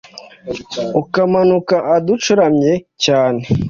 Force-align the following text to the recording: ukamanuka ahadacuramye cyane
ukamanuka 1.01 1.75
ahadacuramye 1.87 2.73
cyane 3.03 3.41